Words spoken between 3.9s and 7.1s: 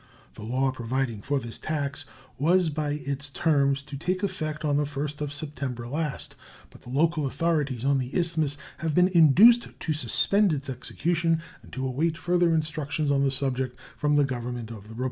take effect on the 1st of September last, but the